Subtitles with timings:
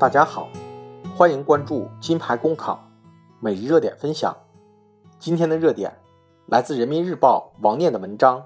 [0.00, 0.48] 大家好，
[1.14, 2.82] 欢迎关注金牌公考
[3.38, 4.34] 每日热点分享。
[5.18, 5.94] 今天的热点
[6.46, 8.42] 来自人民日报王念的文章：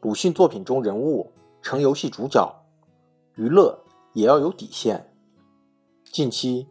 [0.00, 1.30] 鲁迅作品中人物
[1.62, 2.52] 成游戏主角，
[3.36, 3.78] 娱乐
[4.12, 5.14] 也要有底线。
[6.02, 6.66] 近期，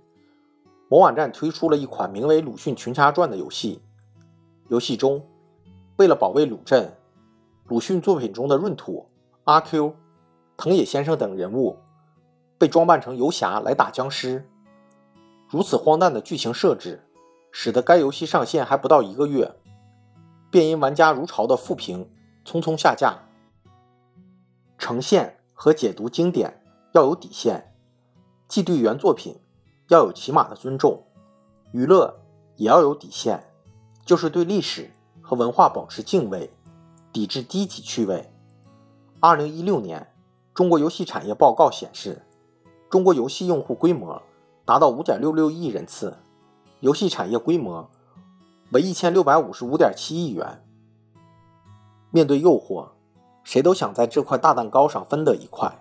[0.89, 3.81] 某网站推出了一款名为《鲁迅群侠传》的游戏。
[4.67, 5.25] 游戏中，
[5.95, 6.93] 为了保卫鲁镇，
[7.69, 9.07] 鲁迅作品中的闰土、
[9.45, 9.95] 阿 Q、
[10.57, 11.77] 藤野先生等人物。
[12.61, 14.47] 被装扮成游侠来打僵尸，
[15.49, 17.03] 如此荒诞的剧情设置，
[17.51, 19.55] 使得该游戏上线还不到一个月，
[20.51, 22.07] 便因玩家如潮的负评
[22.45, 23.17] 匆匆下架。
[24.77, 26.61] 呈现和解读经典
[26.91, 27.73] 要有底线，
[28.47, 29.39] 既对原作品
[29.87, 31.03] 要有起码的尊重，
[31.71, 32.15] 娱乐
[32.57, 33.43] 也要有底线，
[34.05, 36.53] 就是对历史和文化保持敬畏，
[37.11, 38.31] 抵制低级趣味。
[39.19, 40.13] 二零一六年
[40.53, 42.21] 中国游戏产业报告显示。
[42.91, 44.21] 中国游戏用户规模
[44.65, 46.17] 达到五点六六亿人次，
[46.81, 47.89] 游戏产业规模
[48.71, 50.61] 为一千六百五十五点七亿元。
[52.09, 52.89] 面对诱惑，
[53.45, 55.73] 谁都想在这块大蛋糕上分得一块，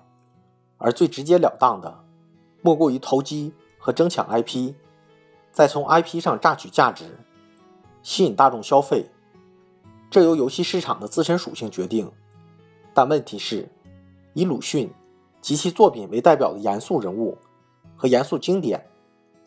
[0.79, 2.05] 而最直截了当的，
[2.63, 4.75] 莫过于投机和争抢 IP，
[5.51, 7.19] 再从 IP 上榨取价值，
[8.05, 9.11] 吸引大众消费。
[10.09, 12.13] 这由游戏市场的自身属性决定。
[12.95, 13.69] 但问题是，
[14.35, 14.89] 以鲁迅。
[15.41, 17.39] 及其作品为代表的严肃人物
[17.97, 18.87] 和严肃经典，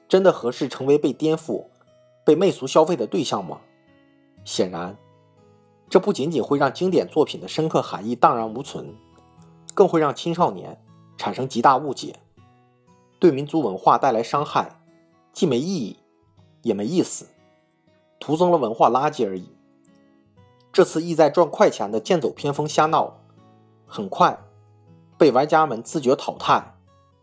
[0.08, 1.66] 真的合适成为被颠覆、
[2.26, 3.60] 被媚俗消费的对象吗？
[4.44, 4.98] 显然，
[5.90, 8.96] 这不仅仅会让经典作品的深刻含义荡然无存，
[9.74, 10.82] 更会让青少年
[11.18, 12.16] 产生极大误解，
[13.20, 14.82] 对民族文化带来伤害，
[15.32, 15.98] 既没意义，
[16.62, 17.28] 也没意思，
[18.20, 19.50] 徒增了文化垃圾而已。
[20.72, 23.20] 这次意在赚快钱的剑走偏锋瞎闹，
[23.86, 24.38] 很快。
[25.24, 26.76] 被玩家们自觉淘汰，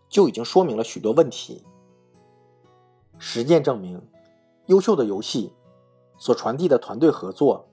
[0.08, 1.62] 就已经说明了许多问题。
[3.18, 4.00] 实践证明，
[4.68, 5.52] 优秀的游戏
[6.16, 7.68] 所传递的团队合作、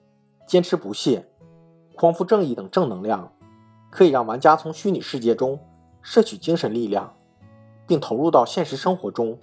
[0.45, 1.25] 坚持不懈、
[1.95, 3.31] 匡扶正义等正能量，
[3.89, 5.57] 可以让玩家从虚拟世界中
[6.01, 7.15] 摄取精神力量，
[7.87, 9.39] 并投入到现实生活中，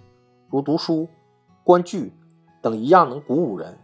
[0.51, 1.09] 如读书、
[1.63, 2.13] 观剧
[2.61, 3.79] 等一样能鼓舞人。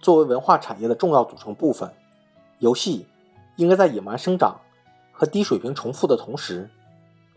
[0.00, 1.92] 作为文化产业的重要组成部分，
[2.60, 3.08] 游戏
[3.56, 4.60] 应该在野蛮生长。
[5.12, 6.68] 和低水平重复的同时，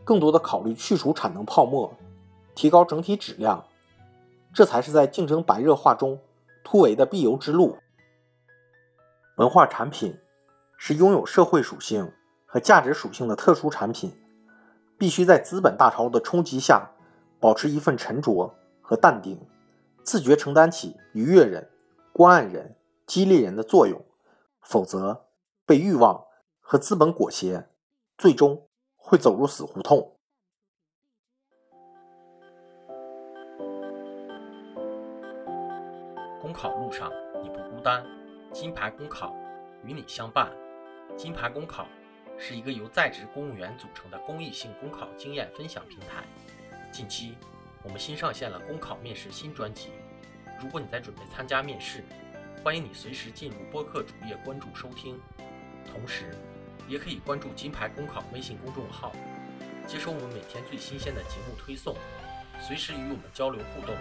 [0.03, 1.93] 更多的考虑去除产能泡沫，
[2.55, 3.63] 提高整体质量，
[4.53, 6.19] 这才是在竞争白热化中
[6.63, 7.77] 突围的必由之路。
[9.37, 10.17] 文化产品
[10.77, 12.11] 是拥有社会属性
[12.45, 14.13] 和价值属性的特殊产品，
[14.97, 16.89] 必须在资本大潮的冲击下
[17.39, 19.39] 保持一份沉着和淡定，
[20.03, 21.69] 自觉承担起愉悦人、
[22.13, 24.01] 关爱人、激励人的作用，
[24.61, 25.25] 否则
[25.65, 26.23] 被欲望
[26.67, 27.69] 和资本裹挟。
[28.17, 30.17] 最终会走入死胡同。
[36.41, 37.11] 公考路上
[37.43, 38.05] 你不孤单，
[38.53, 39.35] 金牌公考
[39.83, 40.49] 与你相伴。
[41.17, 41.85] 金牌公考
[42.37, 46.23] 是一个由在职公务员组成的公益性公考经验分享平台。
[46.89, 47.35] 近期，
[47.83, 49.89] 我们新上线了公考面试新专辑。
[50.59, 52.01] 如果你在准备参加面试，
[52.63, 55.19] 欢迎你随时进入播客主页关注收听。
[55.95, 56.25] 同时，
[56.89, 59.13] 也可以关注“金牌公考”微信公众号，
[59.87, 61.95] 接收我们每天最新鲜的节目推送，
[62.59, 63.95] 随时与我们交流互动。